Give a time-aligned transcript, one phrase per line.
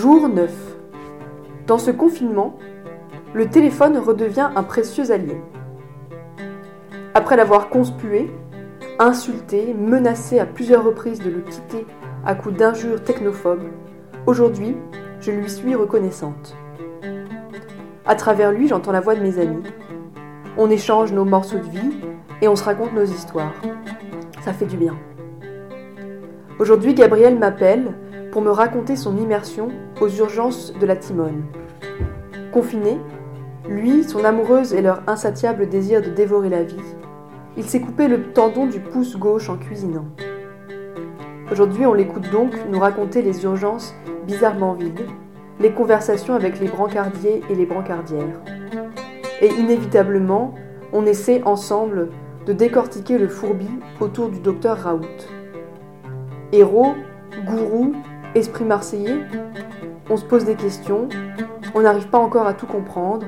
[0.00, 0.48] Jour 9.
[1.66, 2.56] Dans ce confinement,
[3.34, 5.36] le téléphone redevient un précieux allié.
[7.14, 8.30] Après l'avoir conspué,
[9.00, 11.84] insulté, menacé à plusieurs reprises de le quitter
[12.24, 13.64] à coups d'injures technophobes,
[14.26, 14.76] aujourd'hui,
[15.18, 16.56] je lui suis reconnaissante.
[18.06, 19.64] À travers lui, j'entends la voix de mes amis.
[20.56, 21.96] On échange nos morceaux de vie
[22.40, 23.54] et on se raconte nos histoires.
[24.42, 24.96] Ça fait du bien.
[26.60, 27.96] Aujourd'hui, Gabriel m'appelle
[28.32, 29.68] pour me raconter son immersion
[30.00, 31.44] aux urgences de la Timone.
[32.52, 32.98] Confiné,
[33.68, 36.76] lui, son amoureuse et leur insatiable désir de dévorer la vie,
[37.56, 40.06] il s'est coupé le tendon du pouce gauche en cuisinant.
[41.50, 43.94] Aujourd'hui, on l'écoute donc nous raconter les urgences
[44.26, 45.06] bizarrement vides,
[45.58, 48.40] les conversations avec les brancardiers et les brancardières.
[49.40, 50.54] Et inévitablement,
[50.92, 52.10] on essaie ensemble
[52.46, 53.68] de décortiquer le fourbi
[54.00, 55.06] autour du docteur Raoult.
[56.52, 56.94] Héros,
[57.44, 57.94] gourou,
[58.34, 59.20] esprit marseillais
[60.10, 61.08] On se pose des questions,
[61.74, 63.26] on n'arrive pas encore à tout comprendre.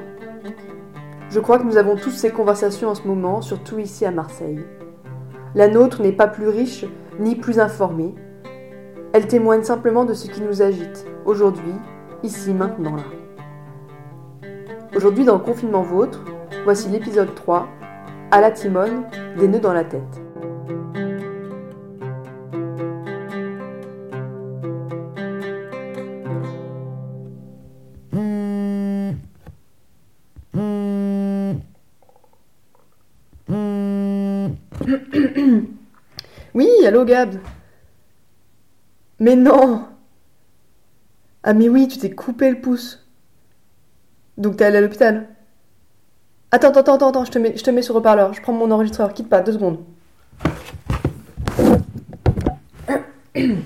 [1.28, 4.64] Je crois que nous avons tous ces conversations en ce moment, surtout ici à Marseille.
[5.54, 6.84] La nôtre n'est pas plus riche
[7.18, 8.14] ni plus informée.
[9.12, 11.74] Elle témoigne simplement de ce qui nous agite, aujourd'hui,
[12.22, 14.48] ici, maintenant, là.
[14.94, 16.24] Aujourd'hui, dans le confinement vôtre,
[16.64, 17.68] voici l'épisode 3,
[18.30, 19.04] à la timone,
[19.38, 20.19] des nœuds dans la tête.
[36.54, 37.36] Oui, allô Gab
[39.18, 39.86] Mais non
[41.42, 43.04] Ah mais oui, tu t'es coupé le pouce.
[44.36, 45.28] Donc t'es allé à l'hôpital
[46.52, 48.32] Attends, attends, attends, attends, je te mets, je te mets sur haut-parleur.
[48.32, 49.84] Je prends mon enregistreur, quitte pas, deux secondes.
[53.36, 53.62] Une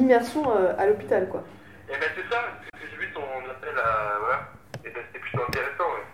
[0.00, 1.42] immersion euh, à l'hôpital, quoi.
[1.88, 4.18] Et ben c'est ça, parce que j'ai vu ton appel à.
[4.20, 4.48] Voilà.
[4.84, 6.04] Et ben c'était plutôt intéressant, ouais.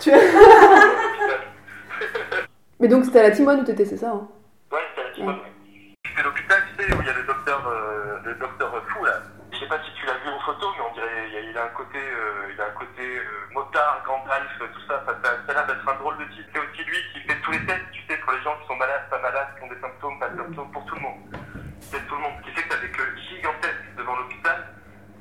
[0.00, 0.10] Tu...
[0.10, 1.38] L'hôpital.
[2.80, 4.28] Mais donc c'était à la Timone où t'étais, c'est ça hein?
[4.70, 5.52] Ouais, c'était à la Timone, ouais.
[6.06, 9.18] C'était l'hôpital, tu sais, où il y a le docteur, euh, le docteur fou, là.
[9.52, 11.58] Je sais pas si tu l'as vu en photo, mais on dirait, il, a, il
[11.58, 13.22] a un côté, euh, il a un côté euh,
[13.54, 15.02] motard, Gandalf, tout ça.
[15.06, 16.46] Ça, ça, ça a l'air d'être un drôle de type.
[16.52, 18.76] C'est aussi lui qui fait tous les tests, tu sais, pour les gens qui sont
[18.76, 21.18] malades, pas malades, qui ont des symptômes, pas de symptômes, pour tout le monde.
[21.80, 22.34] C'est tout le monde.
[22.38, 24.68] Ce qui fait que t'as des queues gigantesques devant l'hôpital,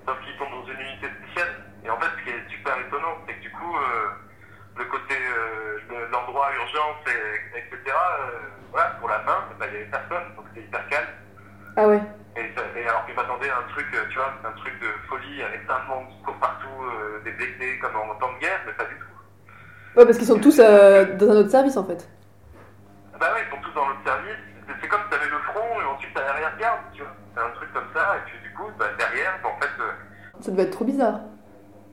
[0.05, 1.53] sauf qu'ils sont dans une unité spéciale.
[1.83, 4.09] Et en fait, ce qui est super étonnant, c'est que du coup, euh,
[4.77, 8.29] le côté, euh, le- l'endroit urgence, et, etc., euh,
[8.71, 11.07] voilà, pour la main, bah, il y avait personne, donc c'était hyper calme.
[11.75, 12.01] Ah ouais.
[12.35, 14.79] Et, ça- et alors que je m'attendais à un truc, euh, tu vois, un truc
[14.79, 18.33] de folie avec plein de monde qui court partout, euh, des blessés comme en temps
[18.33, 19.05] de guerre, mais pas du tout.
[19.97, 22.07] Ouais, parce qu'ils sont tous euh, dans un autre service en fait.
[23.19, 24.37] Bah ouais, ils sont tous dans l'autre service.
[24.81, 27.11] C'est- comme si t'avais le front et ensuite t'as l'arrière-garde, tu vois.
[27.33, 29.91] C'est un truc comme ça, et puis du coup, bah, derrière, bah, en fait, euh,
[30.41, 31.19] Ça devait être trop bizarre.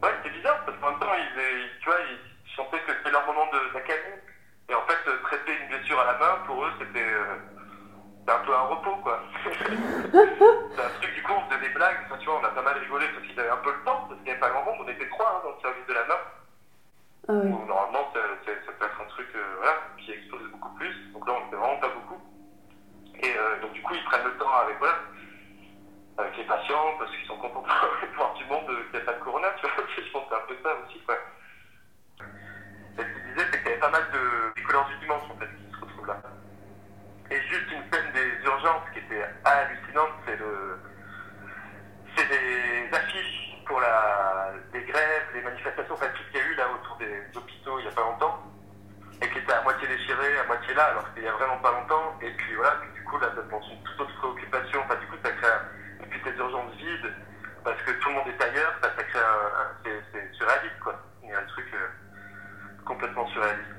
[0.02, 3.10] ouais, c'est bizarre parce qu'en même temps, ils, ils- tu vois, ils sentaient que c'était
[3.10, 4.20] leur moment de- d'accalmie.
[4.68, 7.36] Et en fait, traiter une blessure à la main, pour eux, c'était euh,
[8.24, 9.20] c'était un peu un repos, quoi.
[9.42, 12.62] c'est un truc, du coup, on faisait des blagues, enfin, tu vois, on a pas
[12.62, 14.64] mal rigolé parce qu'ils avaient un peu le temps, parce qu'il n'y avait pas grand
[14.64, 16.20] monde, on était trois hein, dans le service de la main.
[17.26, 20.74] Ah où normalement ça, ça- ça peut être un truc euh, voilà, qui explose beaucoup
[20.76, 20.92] plus.
[21.14, 22.20] Donc là on était vraiment pas beaucoup.
[23.22, 24.98] Et euh, donc du coup ils prennent le temps avec voilà,
[26.18, 27.62] avec les patients parce qu'ils sont contents
[28.02, 29.86] de voir du monde euh, qui n'a pas de corona, tu vois.
[29.96, 31.14] Je pense que c'est un peu ça aussi quoi.
[32.98, 35.38] Et ce qu'il disait c'est qu'il y avait pas mal de picoleurs du dimanche en
[35.38, 36.16] fait qui se retrouvent là.
[37.30, 40.76] Et juste une scène des urgences qui était hallucinante, c'est le
[42.18, 46.46] c'est des affiches pour la, les grèves, les manifestations, enfin tout ce qu'il y a
[46.46, 48.42] eu là autour des hôpitaux il n'y a pas longtemps,
[49.22, 51.32] et qui étaient à moitié déchirées, à moitié là, alors que c'était il y a
[51.32, 54.96] vraiment pas longtemps, et puis voilà, du coup là, lance une toute autre préoccupation, enfin
[54.96, 57.12] du coup ça crée, un- et puis ces urgences vides,
[57.64, 61.32] parce que tout le monde est ailleurs, ça, crée un, c'est surréaliste quoi, il y
[61.32, 61.88] a un truc euh,
[62.84, 63.70] complètement surréaliste.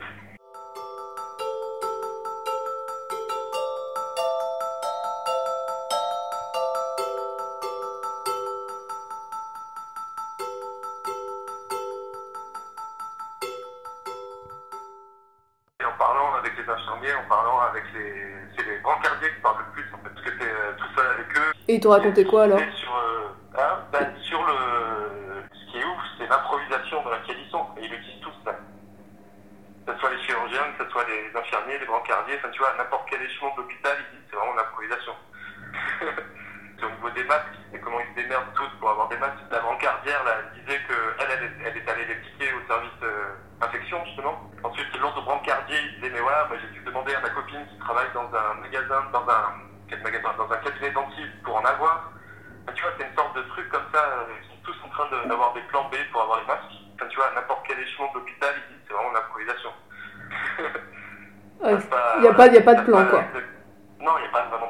[16.65, 20.09] Les infirmiers, en parlant avec les, c'est les brancardiers qui parlent le plus en fait,
[20.09, 22.95] parce que t'es euh, tout seul avec eux, Et ils t'ont raconté quoi alors sur,
[22.95, 23.27] euh,
[23.57, 24.53] hein, bah, sur le.
[25.53, 27.65] Ce qui est ouf, c'est l'improvisation dans laquelle ils sont.
[27.77, 28.53] Et ils le disent tous, ça.
[29.85, 32.73] Que ce soit les chirurgiens, que ce soit les infirmiers, les brancardiers, enfin, tu vois,
[32.77, 35.13] n'importe quel échelon de l'hôpital, ils disent c'est vraiment l'improvisation.
[36.85, 39.41] au niveau des masques, et comment ils se démerdent tous pour avoir des masques.
[39.49, 42.91] La brancardière, là, elle disait qu'elle, elle, est- elle est allée les piquer au service
[43.01, 44.51] euh, infection, justement.
[44.63, 47.77] Ensuite, l'autre brancardier, il disait, mais voilà, moi j'ai dû demander à ma copine qui
[47.79, 49.43] travaille dans un magasin, dans un
[49.87, 52.11] quel magasin, dans un cabinet dentiste pour en avoir.
[52.73, 53.99] tu vois, c'est une sorte de truc comme ça.
[53.99, 56.65] euh, Ils sont tous en train de- d'avoir des plans B pour avoir les masques.
[56.95, 59.69] Enfin, tu vois, à n'importe quel échelon de l'hôpital, ils disent c'est vraiment l'improvisation.
[61.63, 63.23] Il n'y a, pas- y a pas de plan, quoi.
[64.01, 64.64] Non, il n'y a pas vraiment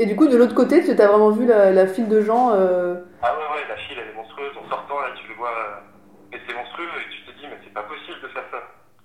[0.00, 2.56] Et du coup, de l'autre côté, tu as vraiment vu la, file de gens.
[2.56, 4.56] euh, Ah ouais, ouais, la file elle est monstrueuse.
[4.56, 5.52] En sortant, là, tu le vois.
[5.52, 8.64] euh, Et c'est monstrueux et tu te dis, mais c'est pas possible de faire ça.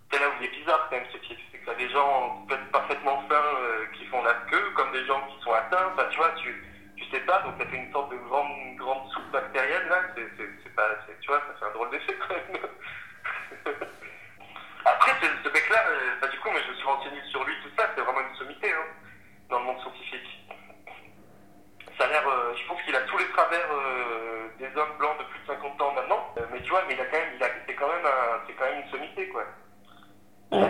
[0.09, 3.35] C'est là où il est bizarre quand même, c'est que t'as des gens parfaitement sains
[3.59, 5.91] euh, qui font la queue, comme des gens qui sont atteints.
[5.91, 6.63] Enfin, tu vois, tu,
[6.95, 9.99] tu sais pas, donc ça fait une sorte de grande, grande soupe bactérienne là.
[10.15, 12.15] C'est, c'est, pas, tu vois, ça fait un drôle d'effet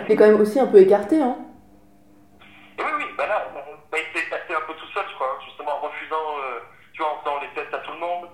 [0.06, 1.36] il est quand même aussi un peu écarté, hein.
[2.78, 3.48] Oui, oui, bah là,
[3.90, 6.60] bah, il s'est passé un peu tout seul, je crois, hein, justement en refusant, euh,
[6.92, 8.28] tu vois, en faisant les tests à tout le monde,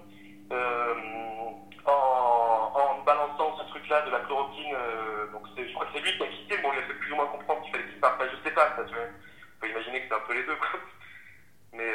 [0.53, 0.95] euh,
[1.87, 4.75] en, balançant ce truc-là de la chloroquine.
[4.75, 6.95] euh, donc je crois que c'est lui qui a quitté, mais on lui a fait
[6.95, 8.23] plus ou moins comprendre qu'il fallait qu'il parte.
[8.23, 9.05] Je sais pas, ça, tu vois.
[9.05, 10.81] On peut imaginer que c'est un peu les deux, quoi.
[11.73, 11.91] Mais,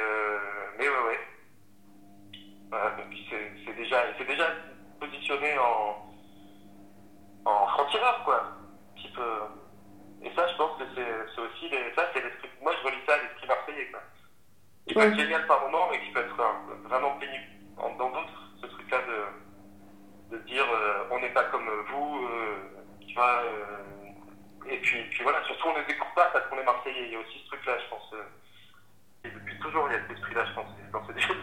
[0.78, 1.20] mais ouais, ouais.
[2.70, 4.48] Voilà, donc il c'est déjà, il déjà
[5.00, 6.12] positionné en,
[7.46, 8.44] en franc-tireur, quoi.
[8.98, 9.20] Type,
[10.28, 12.50] et ça, je pense que c'est aussi les, ça, c'est l'esprit.
[12.62, 14.02] Moi, je relis ça à l'esprit marseillais, quoi.
[14.88, 15.08] Qui peut Ouais.
[15.08, 17.44] être génial par moment, mais qui peut être euh, vraiment pénible
[17.78, 18.52] en- dans d'autres.
[18.62, 22.58] Ce truc-là de, de dire, euh, on n'est pas comme vous, euh,
[23.08, 23.42] tu vois.
[23.46, 23.84] euh,
[24.70, 27.06] et puis, puis voilà, surtout, on ne écoute pas parce qu'on est marseillais.
[27.08, 28.14] Il y a aussi ce truc-là, je pense.
[28.14, 28.24] euh,
[29.26, 31.02] et depuis toujours, il y a cet esprit-là, je pense, dans.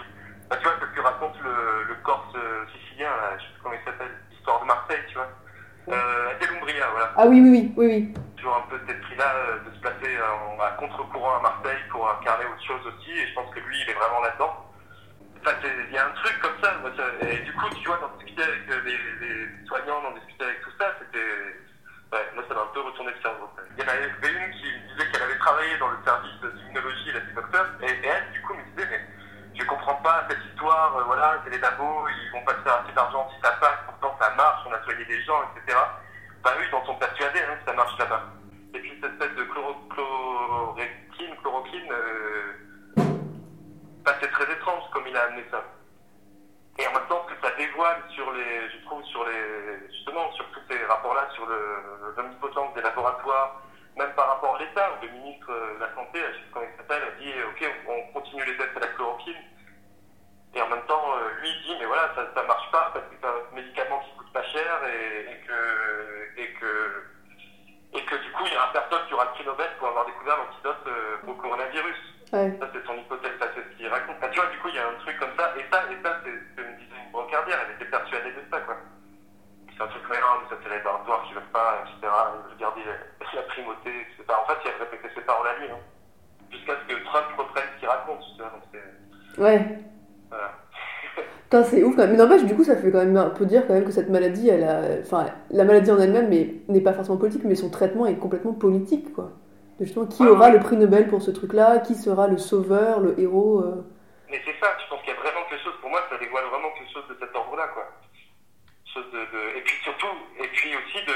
[0.51, 3.63] Bah, tu vois, que tu racontes le, le Corse euh, sicilien, là, je sais plus
[3.63, 5.29] comment il s'appelle, l'histoire de Marseille, tu vois.
[5.89, 8.15] Euh, Adelumbria, voilà Ah oui, oui, oui, oui, oui.
[8.53, 12.45] Un peu cet esprit-là euh, de se placer en- à contre-courant à Marseille pour incarner
[12.47, 14.71] autre chose aussi, et je pense que lui, il est vraiment là-dedans.
[15.41, 15.57] Enfin,
[15.89, 16.73] il y a un truc comme ça,
[17.21, 20.73] et du coup, tu vois, d'en discuter avec euh, les, soignants, d'en discuter avec tout
[20.79, 21.63] ça, c'était.
[22.13, 23.49] Ouais, moi, ça m'a un peu retourné le cerveau.
[23.77, 27.11] Il y en avait une qui me disait qu'elle avait travaillé dans le service d'immunologie,
[27.11, 29.01] était docteur, et, et elle, du coup, me disait, mais
[29.59, 32.81] je comprends pas cette histoire, euh, voilà, c'est les labos, ils vont pas se faire
[32.85, 35.77] assez d'argent si ça passe, pourtant ça marche, on a soigné des gens, etc.
[36.45, 38.23] Bah oui, ils en sont persuadés hein, ça marche là-bas.
[38.75, 39.75] Et puis cette espèce de chloro,
[41.43, 42.53] chloroquine, euh,
[44.21, 45.65] c'est très étrange comme il a amené ça.
[46.79, 50.31] Et en même temps, ce que ça dévoile sur les, je trouve, sur les, justement,
[50.33, 51.47] sur tous ces rapports-là, sur
[52.17, 53.63] l'omnipotence des laboratoires,
[53.97, 56.61] même par rapport à l'État, où le ministre euh, de la Santé, je sais pas
[56.61, 59.43] comment il s'appelle, a dit, ok, on on continue les tests à la chloroquine.
[60.57, 63.07] Et en même temps, euh, lui, il dit, mais voilà, ça, ça marche pas parce
[63.07, 67.05] que c'est un médicament qui coûte pas cher et, et que, et que,
[67.95, 70.07] et que du coup, il y aura personne qui aura le prix Nobel pour avoir
[70.07, 71.99] découvert l'antidote euh, au coronavirus.
[72.33, 72.57] Ouais.
[72.59, 74.17] Ça, c'est son hypothèse, ça, c'est ce qu'il raconte.
[74.19, 75.99] Enfin, tu vois, du coup, il y a un truc comme ça, et ça, et
[75.99, 78.79] ça, c'est ce que me disait une brancardière, elle était persuadée de ça, quoi.
[79.75, 82.07] C'est un truc, mais ça, c'est les laboratoires qui veulent pas, etc.
[82.63, 82.95] Garder la,
[83.35, 84.23] la primauté, etc.
[84.31, 85.83] En fait, il a répété ses paroles à lui, hein.
[86.55, 89.43] Jusqu'à ce que Trump reprenne ce qu'il raconte, tu vois, donc c'est.
[89.43, 89.59] Ouais.
[90.31, 90.51] Voilà.
[91.51, 92.13] Putain, c'est ouf quand même.
[92.13, 94.09] Mais n'empêche, du coup, ça fait quand même un peu dire quand même que cette
[94.11, 94.81] maladie, elle a...
[95.03, 99.13] Enfin, la maladie en elle-même n'est pas forcément politique, mais son traitement est complètement politique,
[99.13, 99.33] quoi.
[99.81, 100.53] De justement, qui Ouais, aura ouais.
[100.53, 101.81] le prix Nobel pour ce truc-là?
[101.81, 103.85] Qui sera le sauveur, le héros euh,
[104.35, 106.47] Mais c'est ça, je pense qu'il y a vraiment quelque chose, pour moi, ça dévoile
[106.47, 107.87] vraiment quelque chose de cet ordre-là, quoi.
[108.97, 110.11] Et puis surtout,
[110.41, 111.15] et puis aussi de.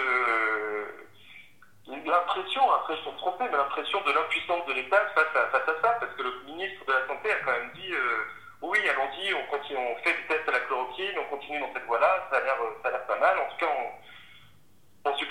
[2.06, 5.82] L'impression, après je me tromper, mais l'impression de l'impuissance de l'État face à, face à
[5.82, 8.24] ça, parce que le ministre de la Santé a quand même dit euh,
[8.62, 11.86] oui, allons-y, on, continue, on fait des tests à la chloroquine, on continue dans cette
[11.86, 13.88] voie-là, ça a l'air euh, ça a l'air pas mal, en tout cas on,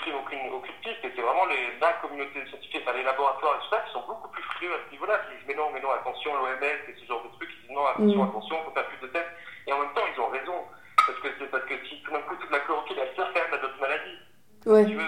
[0.08, 3.62] supprime aucune, aucune piste, et c'est vraiment les, la communauté scientifique, enfin, les laboratoires et
[3.64, 5.80] tout ça, qui sont beaucoup plus frileux à ce niveau-là, qui disent mais non, mais
[5.80, 8.28] non, attention, l'OMS et ce genre de trucs, qui disent non, attention, Mm.
[8.28, 9.32] attention, faut faire plus de tests,
[9.66, 10.56] et en même temps ils ont raison,
[10.96, 13.54] parce que parce que si tout d'un coup toute la chloroquine elle sert quand même
[13.54, 14.18] à d'autres maladies,
[14.66, 14.84] Ouais.
[14.84, 15.02] si tu veux,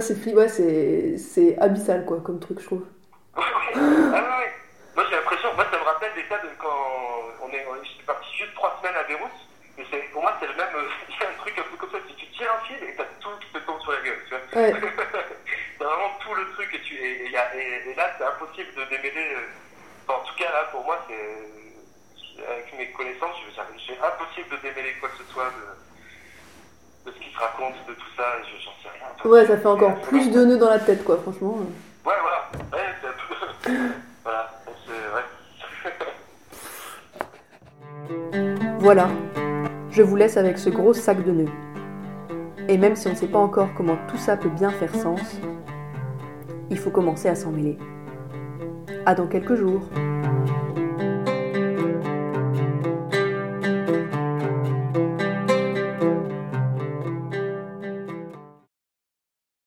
[0.00, 2.84] C'est flippant, ouais, c'est abyssal, quoi, comme truc, je trouve.
[3.74, 4.42] Ah,
[4.96, 6.68] moi, j'ai l'impression, moi, ça me rappelle des tas de quand
[7.42, 7.64] on est,
[8.06, 9.30] parti juste trois semaines à Beyrouth,
[9.78, 10.88] et pour moi, c'est le même, euh,
[11.18, 13.30] c'est un truc un peu comme ça, si tu tires un fil et t'as tout
[13.40, 14.34] qui te tombe sur la gueule, tu
[15.84, 19.34] vraiment tout le truc, et, tu, et, là, c'est impossible de démêler.
[19.34, 24.94] Euh, en tout cas, là, pour moi, c'est, avec mes connaissances, c'est impossible de démêler
[25.00, 25.52] quoi que ce soit
[27.08, 29.30] de ce qu'il se raconte, de tout ça, je- j'en sais rien.
[29.30, 31.58] Ouais, ça fait encore plus de nœuds dans la tête, quoi, franchement.
[32.04, 32.50] Ouais, voilà.
[32.72, 33.34] Ouais, c'est un peu.
[34.24, 34.50] voilà.
[34.86, 34.92] C'est.
[35.14, 35.24] Ouais.
[38.80, 39.08] Voilà,
[39.90, 41.50] je vous laisse avec ce gros sac de nœuds.
[42.68, 45.20] Et même si on ne sait pas encore comment tout ça peut bien faire sens,
[46.70, 47.76] il faut commencer à s'en mêler.
[49.04, 49.82] À dans quelques jours.